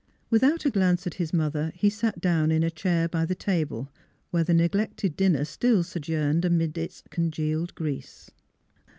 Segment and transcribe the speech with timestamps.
[0.31, 3.91] Without a glance at his mother he sat down in a chair by the table,
[4.31, 8.31] where the neglected dinner still sojourned amid its con gealed grease.